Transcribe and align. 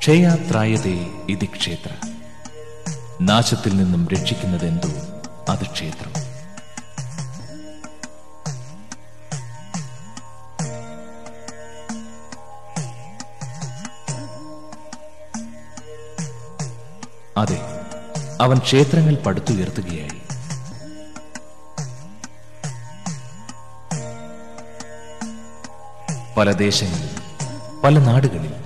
ക്ഷയാത്രായതേ 0.00 1.06
ഇതി 1.28 1.46
ക്ഷേത്ര. 1.46 1.90
നാശത്തിൽ 3.20 3.76
നിന്നും 3.76 4.08
രക്ഷിക്കുന്നതെന്തോ 4.08 4.88
അത് 5.52 5.66
ക്ഷേത്രം. 5.72 6.12
അതെ 17.36 17.60
അവൻ 18.40 18.58
ക്ഷേത്രങ്ങൾ 18.58 19.14
പടുത്തുയർത്തുകയായി 19.14 20.20
പല 26.36 26.52
ദേശങ്ങളിൽ 26.52 27.14
പല 27.84 27.98
നാടുകളിൽ 27.98 28.59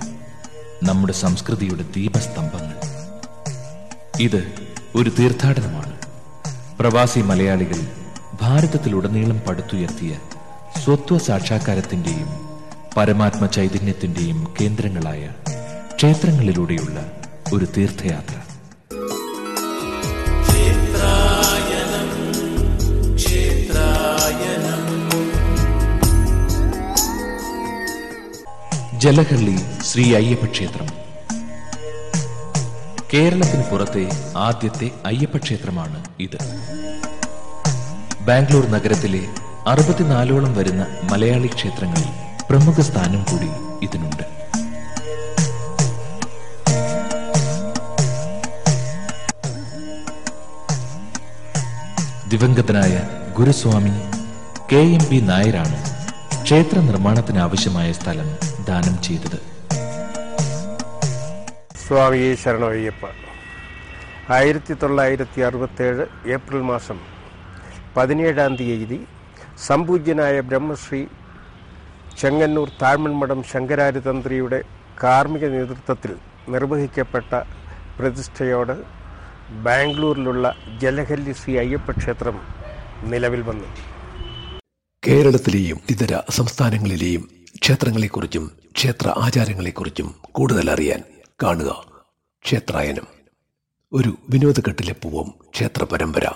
നമ്മുടെ 0.83 1.13
സംസ്കൃതിയുടെ 1.13 1.83
ദീപസ്തംഭങ്ങൾ. 1.83 2.75
ഇത് 4.19 4.53
ഒരു 4.95 5.11
തീർത്ഥാടനമാണ്. 5.19 5.93
പ്രവാസി 6.79 7.19
മലയാളികൾ 7.19 7.87
ഭാരതത്തിലുടനീളം 8.41 9.39
പടുത്തുയർത്തിയ 9.47 10.17
സ്വത്വ 10.83 11.17
സാക്ഷാത്കാരത്തിന്റെയും 11.17 12.27
പരമാത്മ 12.97 13.45
ചൈതന്യത്തിന്റെയും 13.45 14.53
കേന്ദ്രങ്ങളായ 14.61 15.29
ക്ഷേത്രങ്ങളിലൂടെയുള്ള 15.95 17.11
ഒരു 17.53 17.67
തീർത്ഥയാത്ര. 17.77 18.44
ജലഹള്ളി 29.05 29.83
ശ്രീ 29.83 30.15
അയ്യപ്പ 30.15 30.45
ക്ഷേത്രം. 30.45 30.87
കേരളത്തിന് 33.13 33.63
പുറത്തെ 33.71 34.09
ആദ്യത്തെ 34.37 34.91
അയ്യപ്പ 35.05 35.37
ക്ഷേത്രമാണ് 35.37 36.05
ഇത്. 36.19 36.37
ബാംഗ്ലൂർ 38.21 38.65
നഗരത്തിലെ 38.65 39.27
അറുപത്തിനാലോളം 39.67 40.55
വരുന്ന 40.55 40.87
മലയാളി 41.11 41.47
ക്ഷേത്രങ്ങളിൽ 41.47 42.09
പ്രമുഖ 42.49 42.81
സ്ഥാനം 42.81 43.23
കൂടി 43.23 43.49
ഇതിനുണ്ട്. 43.85 44.23
ദിവംഗതനായ 52.29 53.01
ഗുരുസ്വാമി 53.37 53.97
കെ 54.71 54.77
എം 54.77 55.05
പി 55.11 55.19
നായരാണ് 55.25 55.94
ക്ഷേത്ര 56.45 56.77
നിർമ്മാണത്തിന് 56.87 57.39
ആവശ്യമായ 57.45 57.89
സ്ഥലം 57.99 58.27
ദാനം 58.67 58.95
ചെയ്തത്. 59.05 59.37
സ്വാമി 61.83 62.19
ശരണയ്യപ്പ. 62.43 63.03
ആയിരത്തി 64.37 64.73
തൊള്ളായിരത്തി 64.73 65.39
അറുപത്തേഴ് 65.41 66.05
ഏപ്രിൽ 66.35 66.61
മാസം 66.71 66.97
പതിനേഴാം 67.95 68.55
തീയതി 68.59 68.99
സംപൂജ്യനായ 69.67 70.35
ബ്രഹ്മശ്രീ 70.49 71.01
ചെങ്ങന്നൂർ 72.21 72.69
താഴ്മൺമഠം 72.81 73.43
ശങ്കരാചാര്യതന്ത്രിയുടെ 73.51 74.59
കാർമ്മിക 75.03 75.45
നേതൃത്വത്തിൽ 75.55 76.13
നിർവഹിക്കപ്പെട്ട 76.53 77.31
പ്രതിഷ്ഠയോട് 77.99 78.75
ബാംഗ്ലൂരിലുള്ള 79.65 80.45
ജലഹല്ലി 80.83 81.33
ശ്രീ 81.33 81.57
അയ്യപ്പ 81.63 81.91
ക്ഷേത്രം 81.99 82.37
നിലവിൽ 83.11 83.41
വന്നു. 83.49 83.69
കേരളത്തിലെയും 85.07 85.79
ഇതര 85.89 86.19
സംസ്ഥാനങ്ങളിലെയും 86.29 87.29
ക്ഷേത്രങ്ങളെക്കുറിച്ചും 87.61 88.51
ക്ഷേത്ര 88.75 89.09
ആചാരങ്ങളെക്കുറിച്ചും 89.09 90.15
കൂടുതൽ 90.31 90.71
അറിയാൻ 90.71 91.03
കാണുക. 91.43 91.85
ക്ഷേത്രായനം. 92.45 93.07
ഒരു 93.93 94.17
വിനോദഘട്ടിലെ 94.29 94.93
പൂവം 94.93 95.33
ക്ഷേത്ര 95.53 95.83
പരമ്പര. 95.83 96.27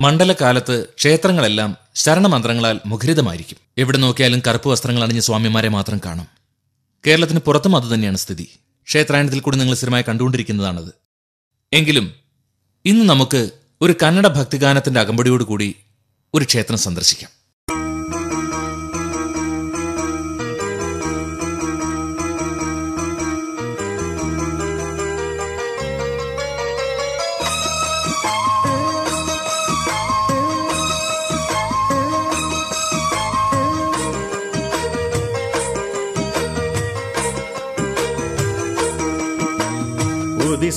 മണ്ഡലകാലത്ത് 0.00 0.84
ക്ഷേത്രങ്ങളെല്ലാം 0.98 1.76
ശരണമന്ത്രങ്ങളാൽ 1.94 2.80
മുഖരിതമായിരിക്കും. 2.86 3.56
എവിടെ 3.78 3.98
നോക്കിയാലും 3.98 4.42
കറുപ്പ് 4.46 4.68
വസ്ത്രങ്ങൾ 4.68 5.02
അണിഞ്ഞ 5.02 5.20
സ്വാമിമാരെ 5.20 5.68
മാത്രം 5.68 6.00
കാണും. 6.06 6.26
കേരളത്തിന് 7.06 7.40
പുറത്തും 7.40 7.76
അതുതന്നെയാണ് 7.76 8.16
സ്ഥിതി. 8.16 8.48
ക്ഷേത്രായണത്തിൽ 8.84 9.40
കൂടി 9.40 9.56
നിങ്ങൾ 9.56 9.74
സ്ഥിരമായി 9.74 10.04
കണ്ടുകൊണ്ടിരിക്കുന്നതാണത്. 10.08 10.92
എങ്കിലും 11.72 12.14
ഇന്ന് 12.84 13.08
നമുക്ക് 13.08 13.50
ഒരു 13.80 13.94
കന്നഡ 14.02 14.26
ഭക്തിഗാനത്തിന്റെ 14.26 15.00
അകമ്പടിയോടുകൂടി 15.00 15.74
ഒരു 16.34 16.44
ക്ഷേത്രം 16.44 16.78
സന്ദർശിക്കാം. 16.78 17.41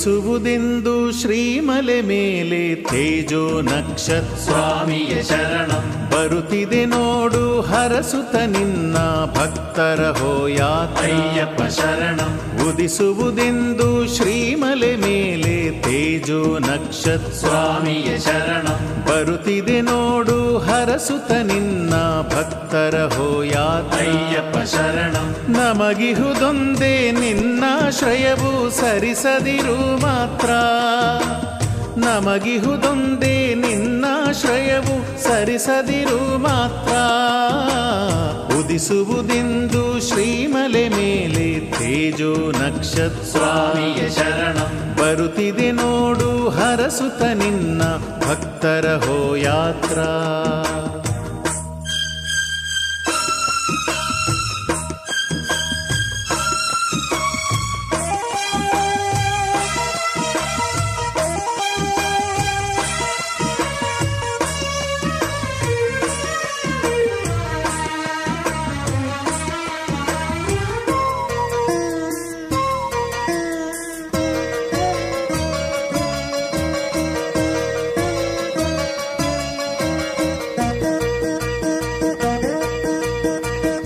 ಉದಿಸುವುದೆಂದು 0.06 0.92
ಶ್ರೀಮಲೆ 1.12 1.96
ಮೇಲೆ 2.02 2.60
ತೇಜೋ 2.90 3.40
ನಕ್ಷತ್ರ 3.62 4.36
ಸ್ವಾಮಿಯ 4.44 5.14
ಶರಣಂ 5.24 5.86
ಬರುತ್ತಿದೆ 6.12 6.82
ನೋಡು 6.86 7.42
ಹರಸುತ 7.62 8.36
ನಿನ್ನ 8.46 8.98
ಭಕ್ತರ 9.38 10.02
ಹೋಯಾತಯ್ಯಪ್ಪ 10.20 11.62
ಶರಣಂ. 11.78 12.32
ಉದಿಸುವುದೆಂದು 12.68 13.88
ಶ್ರೀಮಲೆ 14.16 14.96
ಮೇಲೆ 14.98 15.56
ತೇಜೋ 15.82 16.42
ನಕ್ಷತ್ರ 16.62 17.34
ಸ್ವಾಮಿಯ 17.40 18.12
ಶರಣಂ 18.20 18.80
ಬರುತ್ತಿದೆ 19.10 19.82
ನೋಡು 19.82 20.38
ಹರಸುತ 20.68 21.32
ನಿನ್ನ 21.44 21.94
ಭಕ್ತರ 22.36 22.96
ಹೋಯಾತಯ್ಯಪ್ಪ 23.16 24.45
ನಮಗಿಹುದೊಂದೇ 25.50 27.12
ನಿನ್ನಾಶ್ರಯವು 27.12 28.70
ಸರಿಸದಿರು 28.70 30.02
ಮಾತ್ರ. 30.02 30.50
ನಮಗಿಹುದೊಂದೇ 31.98 33.56
ನಿನ್ನಾಶ್ರಯವು 33.56 35.24
ಸರಿಸದಿರು 35.24 36.38
ಮಾತ್ರ. 36.38 36.94
ಉದಿಸುವುದೆಂದು 38.56 40.08
ಶ್ರೀಮಲೆ 40.08 40.90
ಮೇಲೆ 40.90 41.60
ತೇಜೋ 41.60 42.52
ನಕ್ಷತ್ರ 42.52 43.40
ಶರಣ. 44.18 44.58
ಬರುತ್ತಿದೆ 45.02 45.72
ನೋಡು 45.72 46.50
ಹರಸುತ 46.50 47.22
ನಿನ್ನ 47.22 47.82
ಭಕ್ತರ 48.30 49.02
ಹೋಯಾತ್ರ. 49.06 50.00
ಕಲಿಯುಗ 50.00 50.95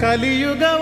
കലിയുഗം 0.09 0.79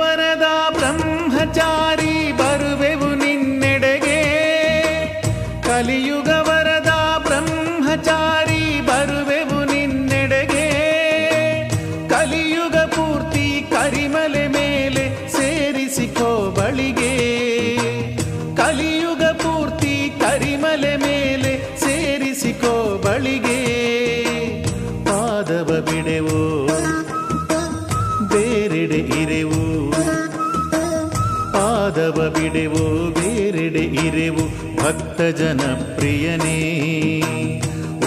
ಬಿಡೆವು 32.57 33.12
ಬೇರೆಡೆ 33.12 33.83
ಇರೆವು 34.07 34.44
ಭಕ್ತ 34.77 35.21
ಜನ 35.21 35.62
ಪ್ರಿಯನೇ 35.95 36.59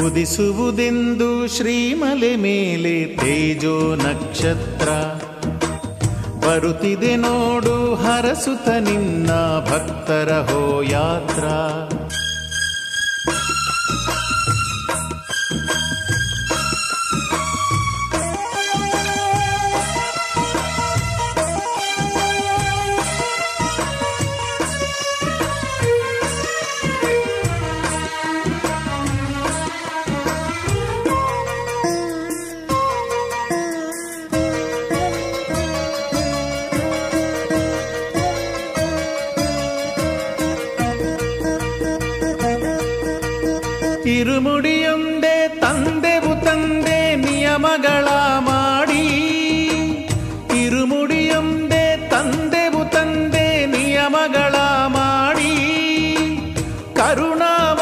ಉದಿಸುವುದೆಂದು 0.07 1.47
ಶ್ರೀಮಲೆ 1.47 2.37
ಮೇಲೆ 2.37 3.05
ತೇಜೋ 3.05 3.95
ನಕ್ಷತ್ರ. 3.95 4.89
ಬರುತ್ತಿದೆ 6.47 7.17
ನೋಡು, 7.17 7.95
ಹರಸುತ 7.95 8.69
ನಿನ್ನ 8.69 9.31
ಭಕ್ತರ 9.71 10.33
ಹೋ 10.33 10.83
ಯಾತ್ರ 10.83 11.45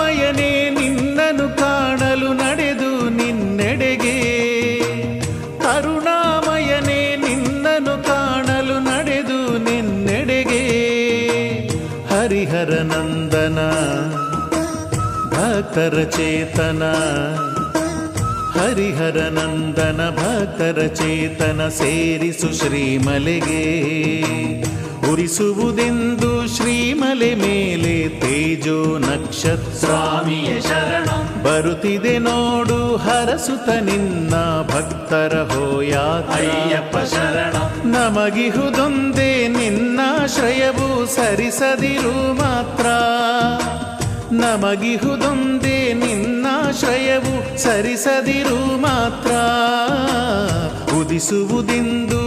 ಕರುಣಾಮಯನೇ 0.08 0.70
ನಿನ್ನನು 0.70 1.56
ಕಾಣಲು 1.56 2.32
ನಡೆದು 2.32 3.08
ನಿನ್ನೆಡೆಗೆ. 3.08 4.20
ಕರುಣಾಮಯನೇ 5.58 7.16
ನಿನ್ನನು 7.16 8.04
ಕಾಣಲು 8.04 8.78
ನಡೆದು 8.78 9.58
ನಿನ್ನೆಡೆಗೆ. 9.58 10.64
ಹರಿಹರ 12.06 12.70
ನಂದನ 12.70 13.58
ಭಕ್ತರ 15.30 16.02
ಚೇತನ. 16.02 16.82
ಹರಿಹರ 18.60 19.16
ನಂದನ 19.16 20.10
ಭಕ್ತರ 20.10 20.86
ಚೇತನ 20.86 21.68
ಸೇರಿಸು 21.68 22.58
ಶ್ರೀಮಲೆಗೆ. 22.58 23.64
ಉರಿಸುವುದೆಂದು 25.12 26.56
ಶ್ರೀಮಲೆ 26.56 27.34
ಮೇಲೆ 27.34 27.77
ತೇಜೋ 28.08 28.98
ನಕ್ಷತ್ರ. 28.98 29.78
ಸ್ವಾಮಿಯ 29.78 30.60
ಶರಣ. 30.60 31.04
ಬರುತ್ತಿದೆ 31.42 32.18
ನೋಡು 32.18 32.96
ಹರಸುತ 32.96 33.68
ನಿನ್ನ 33.68 34.34
ಭಕ್ತರ 34.62 35.38
ಅಯ್ಯಪ್ಪ 36.34 36.96
ಶರಣ. 36.96 37.52
ನಮಗಿಹುದೊಂದೇ 37.84 39.48
ನಿನ್ನಾಶ್ರಯವು 39.48 41.06
ಸರಿಸದಿರು 41.06 42.34
ಮಾತ್ರ. 42.34 42.86
ನಮಗಿಹುದೊಂದೇ 44.34 45.92
ನಿನ್ನಾಶ್ರಯವು 45.92 47.58
ಸರಿಸದಿರು 47.58 48.80
ಮಾತ್ರ. 48.80 49.32
ಉದಿಸುವುದೆಂದು 50.94 52.17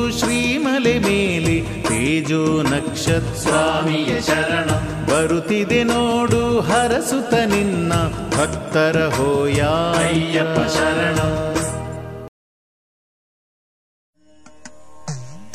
ಶ್ರೀಮಲೆ 0.81 0.93
ಮೇಲೆ 1.05 1.55
ತೇಜೋ 1.87 2.39
ನಕ್ಷತ್ರ 2.69 3.33
ಸ್ವಾಮಿಯ 3.41 4.13
ಶರಣ 4.29 4.69
ಬರುತ್ತಿದೆ 5.09 5.81
ನೋಡು 5.89 6.39
ಹರಸುತ 6.69 7.33
ನಿನ್ನ 7.51 7.93
ಭಕ್ತರ 8.35 9.01
ಹೋಯ 9.17 9.59
ಅಯ್ಯಪ್ಪ 10.01 10.61
ಶರಣ 10.77 11.19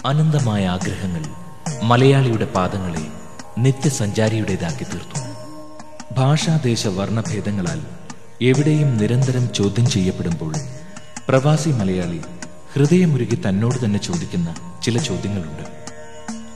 അനന്തമായ 0.06 0.66
ആഗ്രഹങ്ങൾ 0.68 1.24
മലയാളിയുടെ 1.84 2.50
പാദങ്ങളെ 2.54 3.06
നിത്യസഞ്ചാരിയുടേതാക്കി 3.66 4.88
തീർത്തു 4.92 5.22
ഭാഷാദേശ 6.14 6.94
വർണ്ണഭേദങ്ങളാൽ 6.98 7.82
എവിടെയും 8.52 8.92
നിരന്തരം 8.98 9.48
ചോദ്യം 9.54 9.90
ചെയ്യപ്പെടുമ്പോൾ 9.96 10.54
പ്രവാസി 11.28 11.74
മലയാളി 11.80 12.22
ഹൃദയമുരുകി 12.74 13.38
തന്നോട് 13.44 13.78
തന്നെ 13.80 14.00
ചോദിക്കുന്ന 14.04 14.50
ചില 14.87 14.99
ചോദ്യങ്ങളുണ്ട്. 14.99 15.63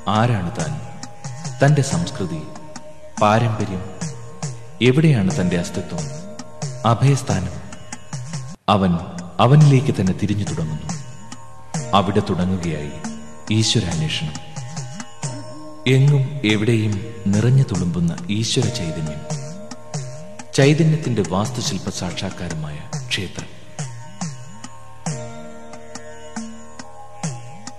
ആരാണ് 0.08 0.50
താൻ? 0.60 0.80
തന്റെ 1.64 1.82
സംസ്കൃതി 1.82 2.42
പാരമ്പര്യം 3.22 3.84
എവിടെയാണ് 4.82 5.40
തന്റെ 5.40 5.58
അസ്തിത്വം 5.58 6.04
അഭയസ്ഥാനം? 6.90 7.52
അവൻ 8.68 8.94
അവനിലേക്ക് 9.40 9.94
തന്നെ 10.00 10.12
തിരിഞ്ഞു 10.12 10.44
തുടങ്ങുന്നു. 10.44 10.92
അവിടെ 11.94 12.22
തുടങ്ങുകയായി 12.30 12.90
ഈശ്വരാന്വേഷണം. 13.50 14.32
എങ്ങും 15.86 16.40
എവിടെയും 16.44 17.14
നിറഞ്ഞു 17.26 17.62
തുളുമ്പുന്ന 17.62 18.16
ഈശ്വര 18.30 18.64
ചൈതന്യം. 18.64 19.20
ചൈതന്യത്തിന്റെ 20.54 21.22
വാസ്തുശില്പ 21.28 21.88
സാക്ഷാത്കാരമായ 21.88 22.78
ക്ഷേത്രം. 23.08 23.59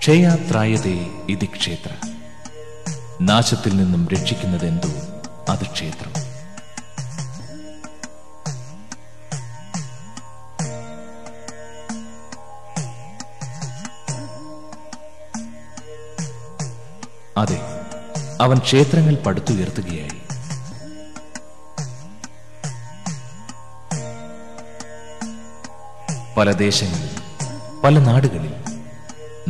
ക്ഷയാത്രായതേ 0.02 1.08
ഇതി 1.30 1.46
ക്ഷേത്ര. 1.46 1.90
നാശത്തിൽ 3.22 3.78
നിന്നും 3.78 4.08
രക്ഷിക്കുന്നതെന്തോ 4.08 4.90
അത് 5.52 5.66
ക്ഷേത്രം. 5.72 6.14
അതെ 17.38 17.60
അവൻ 18.42 18.60
ക്ഷേത്രങ്ങൾ 18.60 19.16
പടുത്തുയർത്തുകയായി. 19.16 20.22
പല 26.38 26.52
ദേശങ്ങളിൽ 26.52 27.22
പല 27.82 28.00
നാടുകളിൽ 28.00 28.61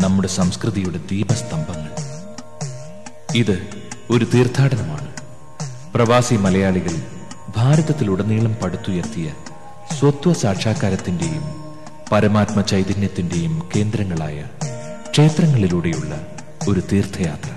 നമ്മുടെ 0.01 0.27
സംസ്കൃതിയുടെ 0.27 0.97
ദീപസ്തംഭങ്ങൾ. 1.11 1.91
ഇത് 3.35 3.67
ഒരു 4.11 4.25
തീർത്ഥാടനമാണ്. 4.33 5.09
പ്രവാസി 5.93 6.35
മലയാളികൾ 6.35 7.01
ഭാരതത്തിലുടനീളം 7.57 8.53
പടുത്തുയർത്തിയ 8.53 9.33
സ്വത്വ 9.99 10.33
സാക്ഷാത്കാരത്തിന്റെയും 10.33 11.43
പരമാത്മ 12.11 12.61
ചൈതന്യത്തിന്റെയും 12.61 13.69
കേന്ദ്രങ്ങളായ 13.75 14.45
ക്ഷേത്രങ്ങളിലൂടെയുള്ള 15.11 16.27
ഒരു 16.69 16.83
തീർത്ഥയാത്ര. 16.91 17.49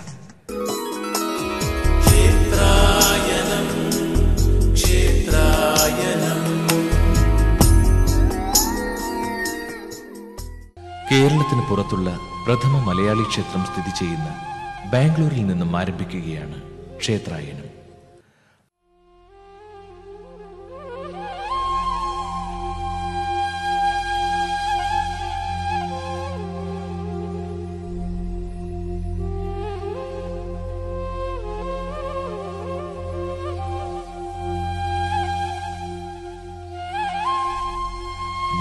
കേരളത്തിന് 11.13 11.63
പുറത്തുള്ള 11.71 12.19
പ്രഥമ 12.47 12.79
മലയാളി 12.87 13.25
ക്ഷേത്രം 13.29 13.63
സ്ഥിതി 13.67 13.93
ചെയ്യുന്ന 13.99 14.31
ബാംഗ്ലൂരിൽ 14.93 15.47
നിന്നും 15.47 15.77
ആരംഭിക്കുകയാണ് 15.77 16.59
ക്ഷേത്രായനം. 16.99 17.71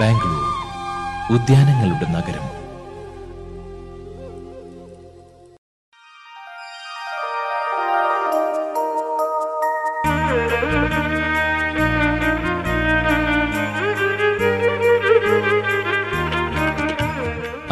ബാംഗ്ലൂർ 0.00 0.44
ഉദ്യാനങ്ങളുടെ 1.36 2.08
നഗരം. 2.18 2.63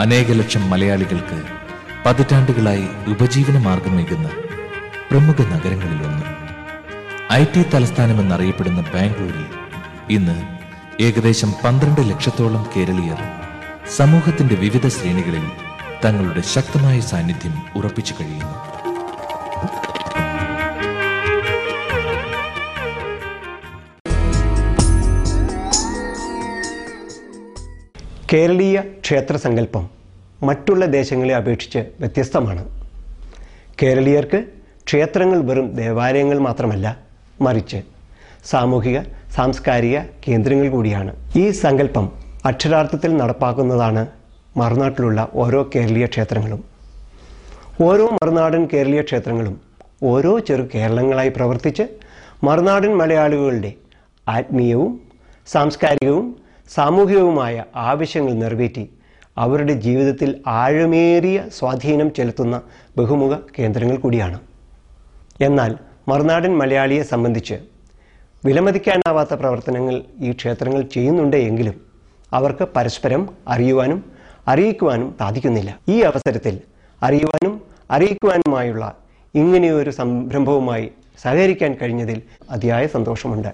അനേക 0.02 0.32
ലക്ഷം 0.32 0.70
മലയാളികൾക്ക് 0.70 1.42
പതിറ്റാണ്ടുകളായി 2.06 2.86
ഉപജീവന 3.06 3.58
മാർഗമേകുന്ന 3.58 4.30
പ്രമുഖ 5.10 5.42
നഗരങ്ങളിലൊന്ന്. 5.42 6.26
ഐ 7.32 7.44
ടി 7.44 7.62
തലസ്ഥാനമെന്നറിയപ്പെടുന്ന 7.62 8.80
ബാംഗ്ലൂരിൽ 8.80 9.46
ഇന്ന് 10.10 10.36
ഏകദേശം 11.02 11.52
പന്ത്രണ്ട് 11.64 12.10
ലക്ഷത്തോളം 12.10 12.66
കേരളീയർ 12.76 13.20
സമൂഹത്തിന്റെ 13.96 14.54
വിവിധ 14.54 14.88
ശ്രേണികളിൽ 14.88 15.46
തങ്ങളുടെ 16.04 16.40
ശക്തമായ 16.40 17.00
സാന്നിധ്യം 17.00 17.54
ഉറപ്പിച്ചു 17.76 18.14
കഴിയുന്നു. 18.20 18.71
കേരളീയ 28.32 28.80
ക്ഷേത്രസങ്കല്പം 29.04 29.88
മറ്റുള്ള 30.48 30.84
ദേശങ്ങളെ 30.86 31.34
അപേക്ഷിച്ച് 31.38 31.80
വ്യത്യസ്തമാണ്. 32.00 32.62
കേരളീയർക്ക് 33.82 34.38
ക്ഷേത്രങ്ങൾ 34.86 35.38
വെറും 35.48 35.66
ദേവാലയങ്ങൾ 35.80 36.38
മാത്രമല്ല 36.38 36.86
മറിച്ച് 37.40 37.80
സാമൂഹിക 38.50 38.98
സാംസ്കാരിക 39.36 39.98
കേന്ദ്രങ്ങൾ 40.28 40.68
കൂടിയാണ്. 40.68 41.12
ഈ 41.36 41.50
സങ്കല്പം 41.50 42.06
അക്ഷരാർത്ഥത്തിൽ 42.44 43.16
നടപ്പാക്കുന്നതാണ് 43.16 44.06
മറുനാട്ടിലുള്ള 44.56 45.28
ഓരോ 45.34 45.70
കേരളീയ 45.74 46.06
ക്ഷേത്രങ്ങളും. 46.06 46.62
ഓരോ 47.80 48.06
മറുനാടൻ 48.18 48.64
കേരളീയ 48.72 49.02
ക്ഷേത്രങ്ങളും 49.02 49.60
ഓരോ 50.02 50.38
ചെറു 50.38 50.62
കേരളങ്ങളായി 50.74 51.28
പ്രവർത്തിച്ച് 51.28 51.84
മറുനാടൻ 52.44 52.94
മലയാളികളുടെ 53.02 53.72
ആത്മീയവും 54.28 55.00
സാംസ്കാരികവും 55.46 56.41
സാമൂഹികവുമായ 56.68 57.64
ആവശ്യങ്ങൾ 57.76 58.32
നിറവേറ്റി 58.32 58.90
അവരുടെ 59.38 59.72
ജീവിതത്തിൽ 59.72 60.42
ആഴമേറിയ 60.46 61.48
സ്വാധീനം 61.58 62.14
ചെലുത്തുന്ന 62.14 62.62
ബഹുമുഖ 62.98 63.36
കേന്ദ്രങ്ങൾ 63.58 63.96
കൂടിയാണ്. 63.96 64.40
എന്നാൽ 65.40 65.76
മറുനാടൻ 66.08 66.58
മലയാളിയെ 66.58 67.02
സംബന്ധിച്ച് 67.02 67.54
വിലമതിക്കാനാവാത്ത 68.44 69.34
പ്രവർത്തനങ്ങൾ 69.34 70.02
ഈ 70.20 70.32
ക്ഷേത്രങ്ങൾ 70.32 70.82
ചെയ്യുന്നുണ്ട് 70.82 71.36
എങ്കിലും 71.36 71.80
അവർക്ക് 72.32 72.64
പരസ്പരം 72.76 73.28
അറിയുവാനും 73.48 74.04
അറിയിക്കുവാനും 74.48 75.14
സാധിക്കുന്നില്ല. 75.18 75.78
ഈ 75.88 76.00
അവസരത്തിൽ 76.00 76.60
അറിയുവാനും 77.02 77.62
അറിയിക്കുവാനുമായുള്ള 77.90 78.96
ഇങ്ങനെയൊരു 79.34 79.90
സംരംഭവുമായി 79.90 80.90
സഹകരിക്കാൻ 81.22 81.74
കഴിഞ്ഞതിൽ 81.82 82.22
അതിയായ 82.50 82.86
സന്തോഷമുണ്ട്. 82.86 83.52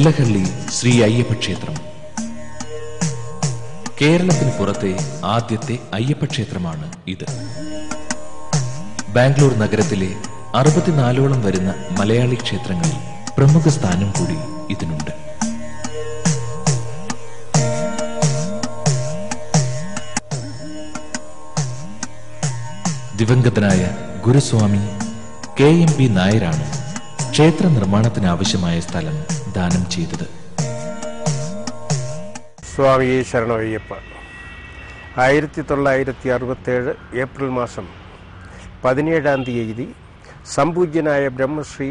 ജലഹള്ളി 0.00 0.42
ശ്രീ 0.70 1.02
അയ്യപ്പ 1.02 1.32
ക്ഷേത്രം 1.32 1.74
കേരളത്തിന് 4.00 4.52
പുറത്തെ 4.58 4.96
ആദ്യത്തെ 5.24 5.78
അയ്യപ്പ 5.94 6.24
ക്ഷേത്രമാണ് 6.24 6.92
ഇത്. 7.08 7.24
ബാംഗ്ലൂർ 9.08 9.58
നഗരത്തിലെ 9.58 10.08
അറുപത്തിനാലോളം 10.54 11.42
വരുന്ന 11.42 11.74
മലയാളി 11.98 12.34
ക്ഷേത്രങ്ങളിൽ 12.34 12.96
പ്രമുഖ 13.36 13.68
സ്ഥാനം 13.68 14.10
കൂടി 14.10 14.38
ഇതിനുണ്ട്. 14.72 15.12
ദിവംഗതനായ 23.16 23.82
ഗുരുസ്വാമി 24.26 24.84
കെ 25.60 25.64
എം 25.64 25.92
പി 25.98 26.04
നായരാണ് 26.04 26.79
ക്ഷേത്ര 27.40 27.66
നിർമ്മാണത്തിന് 27.66 28.26
ആവശ്യമായ 28.26 28.80
സ്ഥലം 28.80 29.14
ദാനം 29.54 29.82
ചെയ്തത്. 29.90 30.24
സ്വാമി 32.70 33.22
ശരണയ്യപ്പ. 33.30 33.92
ആയിരത്തി 35.24 35.62
തൊള്ളായിരത്തി 35.70 36.28
അറുപത്തേഴ് 36.28 36.92
ഏപ്രിൽ 37.24 37.48
മാസം 37.58 37.86
പതിനേഴാം 38.84 39.44
തീയതി 39.48 39.86
സംപൂജ്യനായ 40.56 41.28
ബ്രഹ്മശ്രീ 41.28 41.88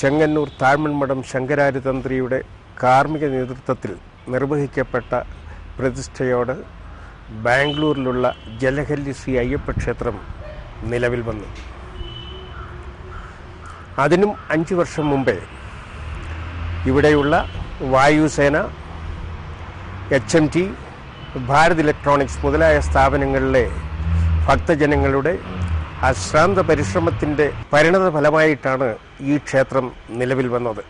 ചെങ്ങന്നൂർ 0.00 0.50
താഴ്മൺമഠം 0.62 1.22
ശങ്കരാരിതന്ത്രിയുടെ 1.32 2.40
കാർമ്മിക 2.82 3.24
നേതൃത്വത്തിൽ 3.36 3.94
നിർവഹിക്കപ്പെട്ട 4.28 5.12
പ്രതിഷ്ഠയോട് 5.78 6.56
ബാംഗ്ലൂരിലുള്ള 7.48 8.34
ജലഹല്ലി 8.64 9.12
ശ്രീ 9.12 9.36
അയ്യപ്പ 9.44 9.70
ക്ഷേത്രം 9.82 10.18
നിലവിൽ 10.84 11.20
വന്നു. 11.30 11.50
അതിനും 13.98 14.30
അഞ്ച് 14.54 14.74
വർഷം 14.74 15.04
മുമ്പേ 15.10 15.36
ഇവിടെയുള്ള 16.90 17.34
വായുസേന 17.94 18.56
H 20.16 20.36
M 20.38 20.46
T 20.54 20.64
Bharat 21.48 21.82
Electronics 21.84 22.40
മുതലായ 22.44 22.76
സ്ഥാപനങ്ങളിലെ 22.88 23.64
ഭക്തജനങ്ങളുടെ 24.48 25.34
അശ്രാന്ത 26.02 26.58
പരിശ്രമത്തിന്റെ 26.70 27.46
പരിണത 27.72 28.06
ഫലമായിട്ടാണ് 28.16 28.88
ഈ 29.30 29.36
ക്ഷേത്രം 29.46 29.86
നിലവിൽ 30.20 30.48
വന്നത്. 30.48 30.82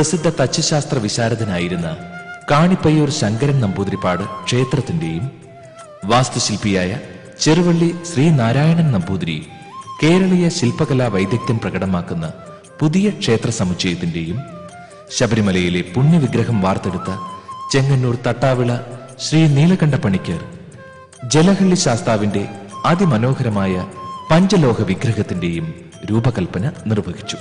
പ്രസിദ്ധ 0.00 0.28
തച്ചുശാസ്ത്ര 0.38 0.98
വിശാരദനായിരുന്ന 1.04 1.88
കാണിപ്പയ്യൂർ 2.50 3.10
ശങ്കരൻ 3.18 3.56
നമ്പൂതിരിപ്പാട് 3.64 4.22
ക്ഷേത്രത്തിന്റെയും 4.46 5.24
വാസ്തുശില്പിയായ 6.12 6.90
ചെറുവള്ളി 7.44 7.88
ശ്രീനാരായണൻ 8.10 8.88
നമ്പൂതിരി 8.94 9.36
കേരളീയ 10.00 10.46
ശില്പകലാ 10.58 11.06
വൈദഗ്ധ്യം 11.16 11.58
പ്രകടമാക്കുന്ന 11.58 12.28
പുതിയ 12.80 13.10
ക്ഷേത്ര 13.20 13.50
സമുച്ചയത്തിന്റെയും 13.50 14.38
ശബരിമലയിലെ 15.18 15.82
പുണ്യവിഗ്രഹം 15.94 16.58
വാർത്തെടുത്ത 16.64 17.10
ചെങ്ങന്നൂർ 17.72 18.16
തട്ടാവിള 18.26 18.72
ശ്രീ 19.26 19.42
നീലകണ്ഠ 19.58 19.98
പണിക്കർ 20.06 20.42
ജലഹള്ളി 21.34 21.80
ശാസ്താവിന്റെ 21.86 22.44
അതിമനോഹരമായ 22.92 23.74
പഞ്ചലോഹ 24.30 24.80
വിഗ്രഹത്തിന്റെയും 24.82 25.68
രൂപകൽപ്പന 26.10 26.64
നിർവഹിച്ചു. 26.86 27.38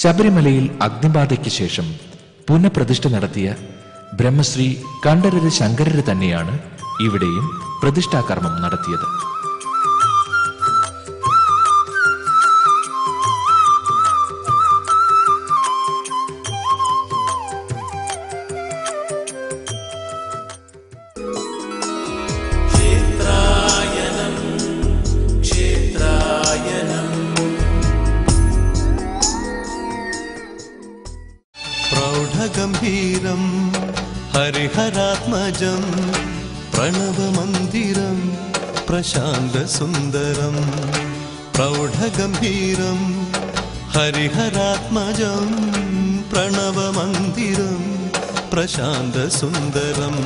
ശബരിമലയിൽ 0.00 0.64
അഗ്നിബാധയ്ക്ക് 0.82 1.50
ശേഷം 1.50 1.86
പുനഃപ്രതിഷ്ഠ 2.48 3.06
നടത്തിയ 3.08 3.48
ബ്രഹ്മശ്രീ 4.18 4.66
കണ്ഠരര് 5.06 5.50
ശങ്കരര് 5.58 6.02
തന്നെയാണ് 6.10 6.54
ഇവിടെയും 7.06 7.46
പ്രതിഷ്ഠാകർമ്മം 7.82 8.54
നടത്തിയത്. 8.62 9.06
हरिहरात्मजं 43.98 45.46
प्रणवमन्दिरं 46.30 47.78
प्रशान्तसुन्दरं 48.50 50.16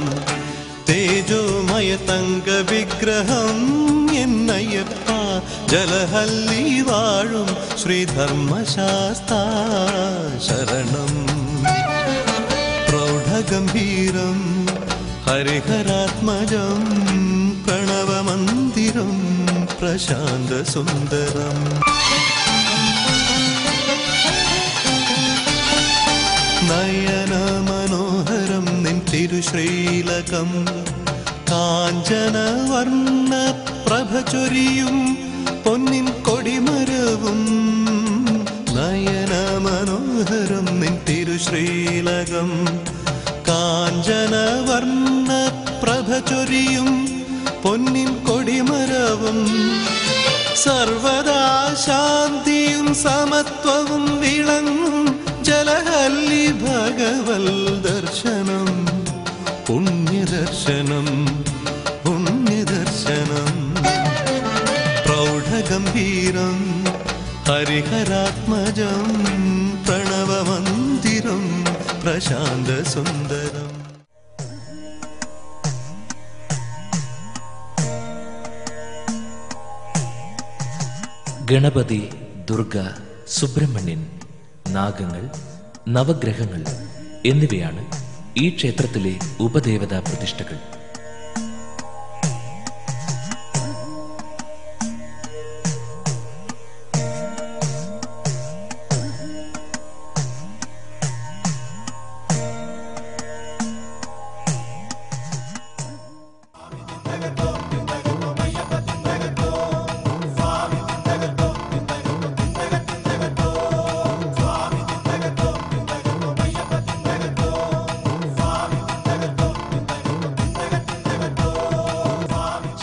तेजोमयतङ्गविग्रहं 0.88 3.61
यन्नयत्वा 4.17 5.17
जलहल्लीवाणुं 5.73 7.49
श्रीधर्मशास्ता 7.83 9.41
शरणं 10.49 11.14
प्रौढगम्भीरं 12.91 14.38
हरिहरात्मजं 15.29 16.85
प्रणवमन्दिरं 17.69 19.14
प्रशान्तसुन्दरम् 19.81 21.64
തിരുശ്രീലകം 29.32 30.66
കാഞ്ചനവർണ 31.50 33.30
പ്രഭ 33.86 34.30
ചൊരിയും 34.30 35.18
പൊന്നിൻ 35.66 36.10
കൊടിമരവും. 36.10 37.40
നയന 38.76 39.58
മനോഹരം 39.58 40.80
നിൻ 40.80 40.98
തിരുശ്രീലകം. 41.08 42.66
കാഞ്ചനവർണ 43.48 45.28
പ്രഭ 45.82 46.18
ചൊരിയും 46.30 47.22
പൊന്നിൻ 47.62 48.24
കൊടിമരവും. 48.24 49.46
സർവദാ 50.56 51.74
ശാന്തിയും 51.86 52.94
സമത്വവും 52.94 54.20
വിളങ്ങും 54.20 55.24
ജലഹല്ലി 55.42 56.52
ഭഗവൽദ 56.52 58.01
പുണ്യദർശനം 59.73 61.07
പുണ്യദർശനം. 62.05 63.75
പ്രൗഢഗംഭീരം 65.07 66.59
ഹരിഹരാത്മജം 67.45 69.07
പ്രണവമന്ദിരം 69.87 71.64
പ്രശാന്തസുന്ദരം. 72.02 73.71
ഗണപതി 81.47 82.11
ദുർഗ 82.50 82.79
സുബ്രഹ്മണ്യൻ 83.29 84.11
നാഗങ്ങൾ 84.69 85.29
നവഗ്രഹങ്ങൾ 85.88 86.64
എന്നിവയാണ് 87.26 88.12
ഈ 88.36 88.50
ക്ഷേത്രത്തിലെ 88.50 89.14
ഉപദേവതാ 89.40 89.98
പ്രതിഷ്ഠകൾ. 89.98 90.81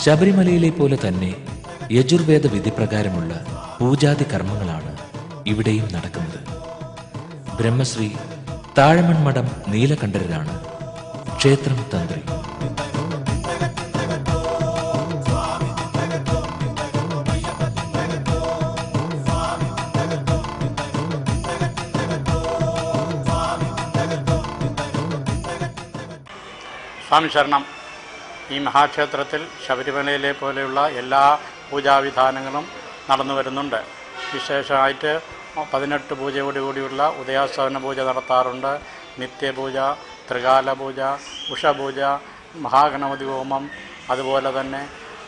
ശബരിമലയിലെ 0.03 0.69
പോലെ 0.69 0.97
തന്നെ 1.05 1.29
യജുർവേദ 1.91 2.47
വിധിപ്രകാരമുള്ള 2.47 3.33
പൂജാതി 3.79 4.25
കർമ്മങ്ങളാണ് 4.33 4.91
ഇവിടെയും 5.47 5.88
നടക്കുന്നത്. 5.93 6.39
ബ്രഹ്മശ്രീ 7.57 8.09
താഴമൺമഠം 8.77 9.47
നീലകണ്ഠരാണ് 9.67 10.53
ക്ഷേത്രം 11.38 11.81
തന്ത്രി. 11.93 12.21
സ്വാമി 27.09 27.27
ശരണം. 27.27 27.78
ഈ 28.53 28.57
മഹാക്ഷേത്രത്തിൽ 28.67 29.41
ശബരിമലയിലെ 29.65 30.31
പോലെയുള്ള 30.41 30.79
എല്ലാ 31.01 31.23
പൂജാവിധാനങ്ങളും 31.69 32.65
നടന്നു 33.09 33.33
വരുന്നുണ്ട്. 33.39 33.79
വിശേഷമായിട്ട് 34.33 35.12
പതിനെട്ട് 35.73 36.13
പൂജയോടുകൂടിയുള്ള 36.21 37.01
ഉദയാസ്തവന 37.21 37.77
പൂജ 37.85 37.99
നടത്താറുണ്ട്. 38.09 38.73
നിത്യപൂജ 39.21 39.77
ത്രികാല 40.29 40.73
പൂജ 40.81 40.99
ഉഷപൂജ 41.53 41.99
മഹാഗണപതി 42.65 43.25
ഹോമം 43.31 43.63
അതുപോലെ 44.13 44.49
തന്നെ 44.57 44.81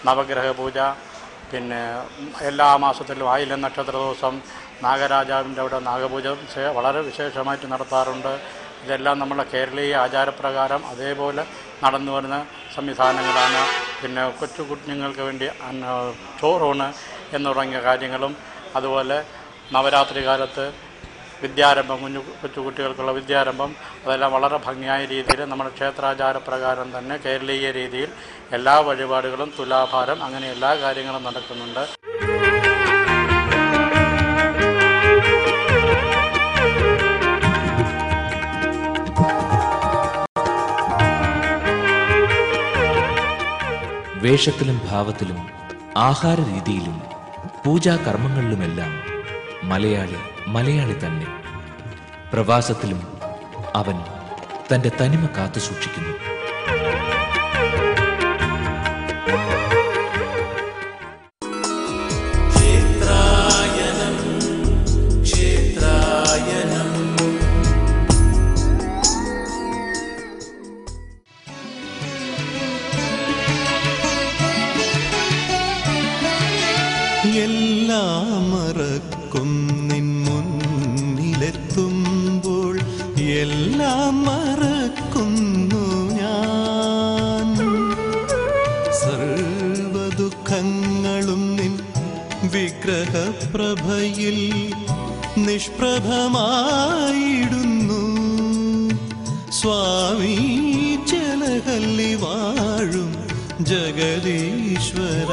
നവഗ്രഹ 0.08 0.48
പൂജ 0.60 0.78
പിന്നെ 1.52 1.82
എല്ലാ 2.50 2.68
മാസത്തിലും 2.84 3.28
ആയില്യം 3.32 3.62
നക്ഷത്ര 3.66 3.96
ദിവസം 4.04 4.36
നാഗരാജാവിന്റെ 4.86 5.62
അവിടെ 5.64 5.80
നാഗപൂജ 5.88 6.28
വളരെ 6.78 7.02
വിശേഷമായിട്ട് 7.08 7.68
നടത്താറുണ്ട്. 7.74 8.34
ഇതെല്ലാം 8.84 9.16
നമ്മുടെ 9.22 9.46
കേരളീയ 9.54 9.94
ആചാരപ്രകാരം 10.06 10.82
അതേപോലെ 10.92 11.44
നടന്നു 11.84 12.12
വരുന്ന 12.16 12.38
സംവിധാനങ്ങളാണ്. 12.76 13.62
പിന്നെ 14.02 14.24
കൊച്ചു 14.40 14.62
കുഞ്ഞുങ്ങൾക്ക് 14.70 15.24
വേണ്ടി 15.30 15.48
ചോറൂണ് 16.42 16.88
എന്ന് 17.36 17.48
തുടങ്ങിയ 17.50 17.82
കാര്യങ്ങളും 17.88 18.34
അതുപോലെ 18.78 19.18
നവരാത്രി 19.76 20.22
കാലത്ത് 20.30 20.66
വിദ്യാരംഭം 21.44 22.00
കുഞ്ഞു 22.04 22.22
കൊച്ചുകുട്ടികൾക്കുള്ള 22.42 23.12
വിദ്യാരംഭം 23.18 23.72
അതെല്ലാം 24.04 24.32
വളരെ 24.36 24.58
ഭംഗിയായ 24.66 25.02
രീതിയിൽ 25.14 25.40
നമ്മുടെ 25.52 25.72
ക്ഷേത്രാചാരപ്രകാരം 25.78 26.90
തന്നെ 26.98 27.16
കേരളീയ 27.26 27.72
രീതിയിൽ 27.80 28.10
എല്ലാ 28.58 28.76
വഴിപാടുകളും 28.88 29.50
തുലാഭാരം 29.58 30.20
അങ്ങനെ 30.28 30.48
എല്ലാ 30.56 30.72
കാര്യങ്ങളും 30.84 31.26
നടക്കുന്നുണ്ട്. 31.30 31.84
വേഷത്തിലും 44.22 44.82
ഭാവത്തിലും 44.92 45.40
ആഹാര 45.98 46.40
രീതിയിലും 46.42 47.02
പൂജാ 47.66 47.96
കർമ്മങ്ങളിലുമെല്ലാം 47.96 48.92
മലയാളി 49.64 50.20
മലയാളി 50.48 50.96
തന്നെ. 51.06 51.26
പ്രവാസത്തിലും 52.34 53.02
അവൻ 53.76 53.98
തന്റെ 54.72 54.92
തനിമ 55.02 55.26
കാത്തു 55.26 55.60
സൂക്ഷിക്കുന്നു 55.60 56.14
നിഷ്പ്രഭമായിടുന്നു. 95.46 98.02
സ്വാമി 99.52 100.38
ചെലകല്ലി 101.10 102.14
വാഴും 102.14 103.16
ജഗദീശ്വര. 103.62 105.30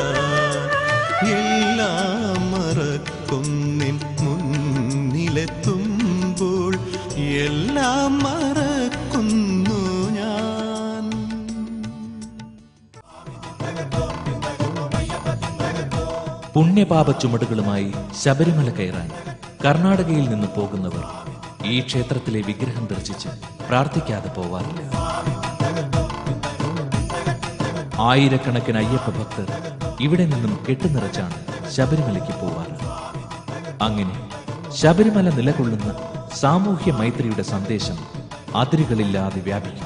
എല്ലാം 1.29 2.51
മറക്കും 2.51 3.79
നിൻ 3.79 4.01
മുന്നിലെത്തുമ്പോൾ. 4.21 6.79
എല്ലാം 7.17 8.19
മറക്കുന്നു 8.19 10.11
ഞാൻ. 10.11 11.11
പുണ്യപാപ 16.55 17.11
ചുമടുകളുമായി 17.11 17.93
ശബരിമല 18.23 18.71
കയറാൻ 18.71 19.11
കർണാടകയിൽ 19.65 20.27
നിന്ന് 20.33 20.49
പോകുന്നവർ 20.57 21.05
ഈ 21.73 21.81
ക്ഷേത്രത്തിലെ 21.87 22.41
വിഗ്രഹം 22.49 22.85
ദർശിച്ച് 22.93 23.29
പ്രാർത്ഥിക്കാതെ 23.69 24.31
പോവാറില്ല. 24.37 24.83
ആയിരക്കണക്കിന് 28.11 28.79
അയ്യപ്പ 28.83 29.11
ഭക്തർ 29.19 29.49
ഇവിടെ 30.07 30.25
നിന്നും 30.33 30.53
കെട്ടുനിറച്ചാണ് 30.69 31.39
ശബരിമലയ്ക്ക് 31.75 32.35
പോവാറ്. 32.43 32.75
അങ്ങനെ 33.87 34.17
ശബരിമല 34.81 35.29
നിലകൊള്ളുന്ന 35.39 35.91
സാമൂഹ്യ 36.43 36.93
മൈത്രിയുടെ 36.93 37.43
സന്ദേശം 37.55 37.99
അതിരുകളില്ലാതെ 38.63 39.41
വ്യാപിക്കും. 39.49 39.85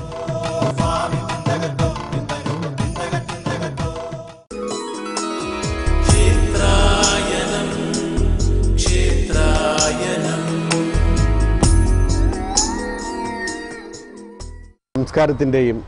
സംസ്കാരത്തിന്റെയും 15.15 15.79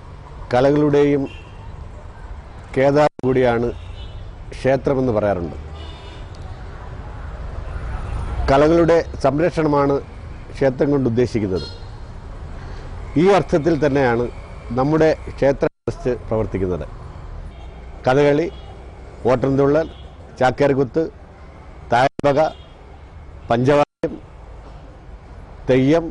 കലകളുടെയും 0.53 1.23
കേദാരം 2.75 3.21
കൂടിയാണ് 3.27 3.69
ക്ഷേത്രമെന്ന് 4.55 5.13
പറയാറുണ്ട്. 5.17 5.57
കലകളുടെ 8.51 8.97
സംരക്ഷണമാണ് 9.23 9.95
ക്ഷേത്രം 10.57 10.91
കൊണ്ട് 10.95 11.09
ഉദ്ദേശിക്കുന്നത്. 11.13 11.67
ഈ 13.23 13.25
അർത്ഥത്തിൽ 13.37 13.77
തന്നെയാണ് 13.85 14.27
നമ്മുടെ 14.81 15.09
ക്ഷേത്ര 15.37 15.71
ട്രസ്റ്റ് 15.71 16.15
പ്രവർത്തിക്കുന്നത്. 16.29 16.87
കഥകളി 18.09 18.47
ഓട്ടംതുള്ളൽ 19.33 19.89
ചാക്കേർകുത്ത് 20.43 21.05
താഴ്വക 21.95 22.41
പഞ്ചവാദ്യം 23.51 24.15
തെയ്യം 25.71 26.07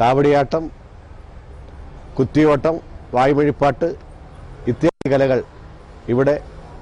കാവടിയാട്ടം 0.00 0.64
കുത്തിയോട്ടം 2.16 2.74
വായ്മൊഴിപ്പാട്ട് 3.14 3.86
ഇത്യാദി 4.72 5.08
കലകൾ 5.12 5.38
ഇവിടെ 6.12 6.34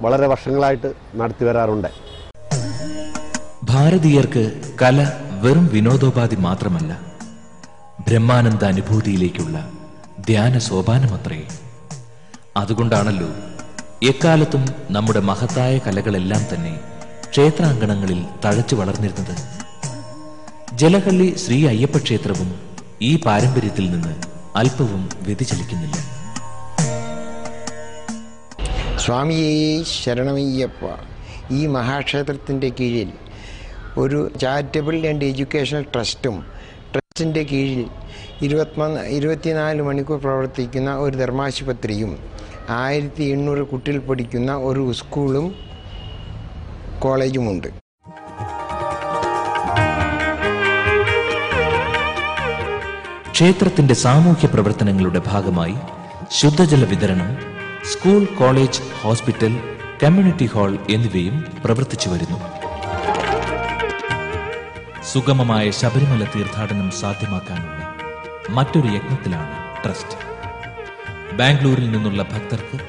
വളരെ 0.05 0.27
വർഷങ്ങളായിട്ട് 0.33 0.89
നടത്തി 1.21 1.45
വരാറുണ്ട്. 1.45 1.91
ഭാരതീയർക്ക് 3.71 4.45
കല 4.83 4.99
വെറും 5.45 5.67
വിനോദോപാധി 5.75 6.37
മാത്രമല്ല 6.47 6.93
ബ്രഹ്മാനന്ദ 8.07 8.65
അനുഭൂതിയിലേക്കുള്ള 8.65 9.57
ധ്യാന 10.29 10.59
സോപാനമത്രേ. 10.69 11.41
അതുകൊണ്ടാണല്ലോ 12.61 13.31
എക്കാലത്തും 14.11 14.65
നമ്മുടെ 14.91 15.21
മഹത്തായ 15.31 15.79
കലകളെല്ലാം 15.87 16.43
തന്നെ 16.53 16.75
ക്ഷേത്രാങ്കണങ്ങളിൽ 17.31 18.21
തഴച്ചു 18.45 18.75
വളർന്നിരുന്നത്. 18.75 19.35
ജലഹള്ളി 20.81 21.29
ശ്രീ 21.45 21.59
അയ്യപ്പ 21.73 21.99
ക്ഷേത്രവും 22.05 22.51
ഈ 23.09 23.11
പാരമ്പര്യത്തിൽ 23.27 23.87
നിന്ന് 23.91 24.15
അല്പവും 24.57 25.09
വ്യതിചലിക്കുന്നില്ല. 25.23 25.97
സ്വാമിയേ 28.99 29.83
ശരണമയ്യപ്പ 29.83 30.91
ഈ 31.51 31.67
മഹാക്ഷേത്രത്തിന്റെ 31.67 32.69
കീഴിൽ 32.69 33.13
ഒരു 33.99 34.31
ചാരിറ്റബിൾ 34.41 35.07
ആൻഡ് 35.07 35.25
എഡ്യൂക്കേഷണൽ 35.25 35.87
ട്രസ്റ്റും 35.95 36.37
ട്രസ്റ്റിന്റെ 36.93 37.43
കീഴിൽ 37.43 37.83
ഇരുപത്തിമൂന്ന് 38.43 39.03
ഇരുപത്തിനാല് 39.07 39.83
മണിക്കൂർ 39.83 40.19
പ്രവർത്തിക്കുന്ന 40.19 40.97
ഒരു 40.97 41.17
ധർമാശുപത്രിയും 41.17 42.19
ആയിരത്തി 42.71 43.25
എണ്ണൂറ് 43.25 43.63
കുട്ടികൾ 43.63 44.01
പഠിക്കുന്ന 44.01 44.57
ഒരു 44.57 44.93
സ്കൂളും 44.93 45.55
കോളേജുമുണ്ട്. 47.01 47.69
ക്ഷേത്രത്തിന്റെ 53.43 53.95
സാമൂഹ്യ 53.95 54.47
പ്രവർത്തനങ്ങളുടെ 54.47 55.23
ഭാഗമായി 55.27 55.75
ശുദ്ധജല 56.31 56.85
വിതരണം 56.85 57.37
school 57.93 58.25
college 58.25 58.81
hospital 59.01 59.61
community 60.05 60.47
hall 60.47 60.79
എന്നിവയും 60.91 61.45
പ്രവർത്തിച്ചു 61.65 62.09
വരുന്നു. 62.09 62.39
സുഗമമായ 65.13 65.71
ശബരിമല 65.71 66.25
തീർത്ഥാടനം 66.25 66.91
സാധ്യമാക്കാനുള്ള 66.91 67.95
മറ്റൊരു 68.51 68.87
യജ്ഞത്തിലാണ് 68.87 69.85
ട്രസ്റ്റ്. 69.85 70.19
ബാംഗ്ലൂരിൽ 71.37 71.91
നിന്നുള്ള 71.91 72.23
ഭക്തർക്ക് 72.23 72.81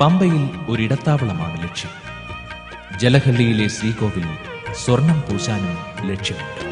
പമ്പയിൽ 0.00 0.50
ഒരിടത്താവളമാണ് 0.68 1.62
ലക്ഷ്യം. 1.62 1.90
ജലഹള്ളിയിലെ 2.98 3.68
ശ്രീകോവിൽ 3.68 4.28
സ്വർണം 4.84 5.24
പൂശാനും 5.30 5.76
ലക്ഷ്യമുണ്ട്. 6.10 6.65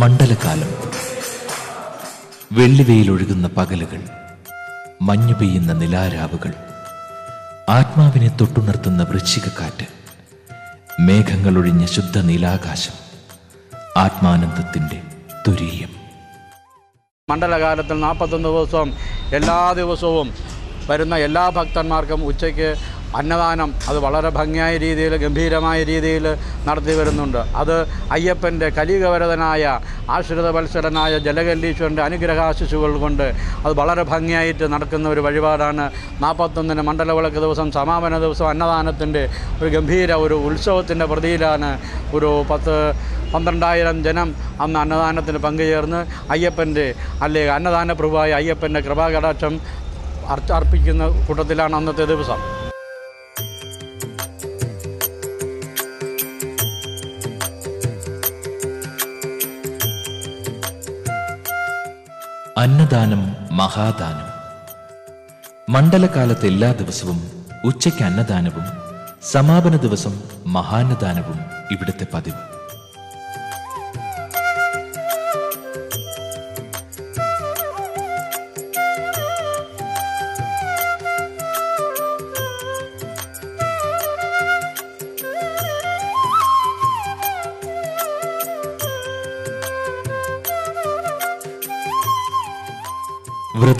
മണ്ഡലകാലം. 0.00 0.70
വെള്ളിവെയിലൊഴുകുന്ന 2.52 3.46
പകലുകൾ 3.48 4.00
മഞ്ഞു 5.02 5.34
പെയ്യുന്ന 5.34 5.72
നിലാരാവുകൾ 5.72 6.52
ആത്മാവിനെ 7.68 8.28
തൊട്ടുണർത്തുന്ന 8.28 9.02
വൃശ്ചികക്കാറ്റ് 9.02 9.86
മേഘങ്ങളൊഴിഞ്ഞ 11.00 11.84
ശുദ്ധ 11.84 12.18
നീലാകാശം 12.18 12.92
ആത്മാനന്ദത്തിന്റെ 13.96 15.02
തുരീയം. 15.48 15.90
മണ്ഡലകാലത്തിൽ 17.30 18.00
നാൽപ്പത്തൊന്ന് 18.00 18.48
ദിവസം 18.48 18.92
എല്ലാ 19.34 19.72
ദിവസവും 19.72 20.34
വരുന്ന 20.86 21.16
എല്ലാ 21.16 21.48
ഭക്തന്മാർക്കും 21.48 22.24
ഉച്ചയ്ക്ക് 22.24 22.76
അന്നദാനം 23.18 23.70
അത് 23.90 23.98
വളരെ 24.04 24.30
ഭംഗിയായ 24.38 24.72
രീതിയിൽ 24.84 25.14
ഗംഭീരമായ 25.24 25.78
രീതിയിൽ 25.90 26.26
നടത്തി 26.68 26.94
വരുന്നുണ്ട്. 26.98 27.40
അത് 27.60 27.74
അയ്യപ്പന്റെ 28.16 28.68
കലികവരതനായ 28.78 29.64
ആശ്രിത 30.16 30.48
വത്സരനായ 30.56 31.12
ജലകല്ലീശ്വരന്റെ 31.26 32.02
അനുഗ്രഹാശിസുകൾ 32.08 32.92
കൊണ്ട് 33.04 33.26
അത് 33.64 33.72
വളരെ 33.80 34.04
ഭംഗിയായിട്ട് 34.12 34.66
നടക്കുന്ന 34.74 35.08
ഒരു 35.14 35.22
വഴിപാടാണ്. 35.26 35.86
നാൽപ്പത്തൊന്നിന് 36.24 36.84
മണ്ഡലവിളക്ക് 36.88 37.40
ദിവസം 37.46 37.68
സമാപന 37.78 38.14
ദിവസം 38.26 38.48
അന്നദാനത്തിന്റെ 38.52 39.24
ഒരു 39.60 39.70
ഗംഭീര 39.76 40.12
ഒരു 40.26 40.38
ഉത്സവത്തിന്റെ 40.48 41.08
പ്രതിയിലാണ് 41.12 41.70
ഒരു 42.18 42.30
പത്ത് 42.50 42.76
പന്ത്രണ്ടായിരം 43.32 43.96
ജനം 44.06 44.28
അന്ന് 44.62 44.78
അന്നദാനത്തിന് 44.84 45.38
പങ്കുചേർന്ന് 45.44 46.00
അയ്യപ്പന്റെ 46.34 46.86
അല്ലെ 47.26 47.42
അന്നദാന 47.56 47.92
പ്രഭുവായ 48.00 48.30
അയ്യപ്പന്റെ 48.40 48.80
കൃപാകടാക്ഷം 48.86 49.54
അർപ്പിക്കുന്ന 50.56 51.04
കൂട്ടത്തിലാണ് 51.26 51.74
അന്നത്തെ 51.78 52.04
ദിവസം. 52.10 52.40
അന്നദാനം 62.60 63.36
മഹാദാനം. 63.56 64.28
മണ്ഡലകാലത്ത് 65.72 66.46
എല്ലാ 66.46 66.72
ദിവസവും 66.72 67.46
ഉച്ചയ്ക്ക് 67.64 68.04
അന്നദാനവും 68.04 68.64
സമാപന 69.22 69.76
ദിവസം 69.76 70.22
മഹാന്നദാനവും 70.46 71.40
ഇവിടുത്തെ 71.70 72.06
പതിവ്. 72.14 72.59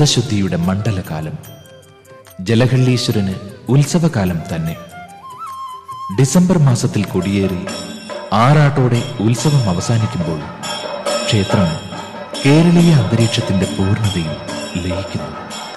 വ്രതശുദ്ധിയുടെ 0.01 0.57
മണ്ഡലകാലം. 0.57 1.39
ജലഹള്ളീശ്വരന് 2.41 3.35
ഉത്സവകാലം 3.69 4.41
തന്നെ. 4.55 4.77
ഡിസംബർ 6.19 6.59
മാസത്തിൽ 6.59 7.05
കൊടിയേറി 7.05 7.67
ആറാട്ടോടെ 8.33 9.03
ഉത്സവം 9.21 9.71
അവസാനിക്കുമ്പോൾ 9.71 10.41
ക്ഷേത്രം 11.27 11.69
കേരളീയ 12.47 12.93
അന്തരീക്ഷത്തിന്റെ 12.93 13.67
പൂർണതയിൽ 13.67 14.33
ലയിക്കുന്നു. 14.83 15.70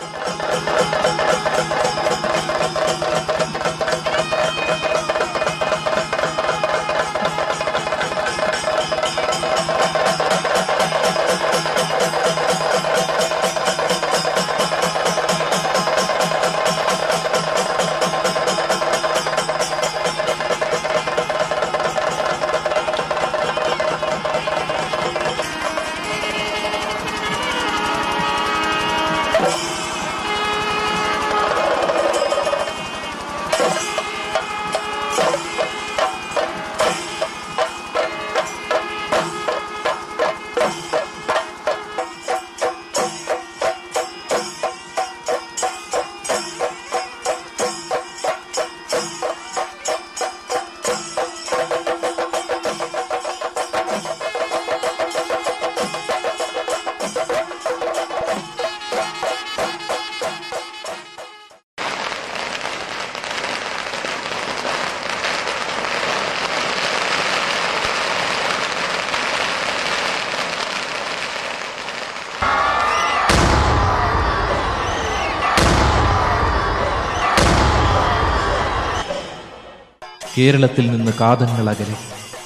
കേരളത്തിൽ 80.37 80.91
നിന്ന് 80.91 81.11
കാതങ്ങളകലെ 81.21 81.95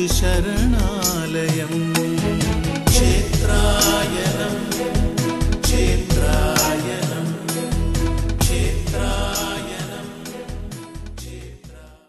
சரணாலயம். 0.06 1.99